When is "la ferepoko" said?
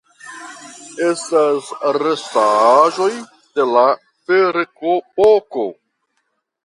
3.75-5.69